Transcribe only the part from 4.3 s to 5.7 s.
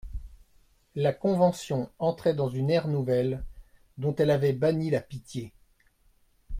avait banni la pitié.